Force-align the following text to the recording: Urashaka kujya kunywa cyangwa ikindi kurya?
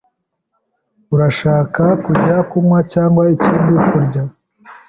Urashaka 1.13 1.83
kujya 2.05 2.35
kunywa 2.49 2.79
cyangwa 2.93 3.23
ikindi 3.35 3.73
kurya? 3.87 4.21